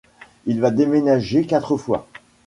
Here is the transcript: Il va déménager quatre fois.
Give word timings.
Il 0.47 0.59
va 0.61 0.71
déménager 0.71 1.45
quatre 1.45 1.77
fois. 1.77 2.07